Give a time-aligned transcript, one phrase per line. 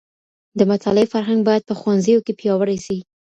[0.57, 2.97] د مطالعې فرهنګ بايد په ښوونځيو کي پياوړی سي.